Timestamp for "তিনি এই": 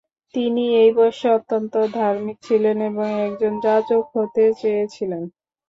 0.35-0.89